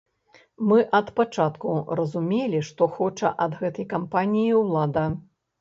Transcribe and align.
Мы 0.69 0.79
ад 0.99 1.11
пачатку 1.19 1.75
разумелі, 2.01 2.63
што 2.71 2.89
хоча 2.97 3.33
ад 3.47 3.61
гэтай 3.61 3.89
кампаніі 3.93 4.53
ўлада. 4.63 5.07